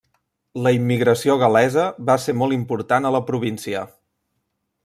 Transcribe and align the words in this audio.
La 0.67 0.71
immigració 0.77 1.35
gal·lesa 1.43 1.85
va 2.09 2.17
ser 2.25 2.37
molt 2.43 2.57
important 2.59 3.09
a 3.11 3.15
la 3.19 3.25
província. 3.31 3.89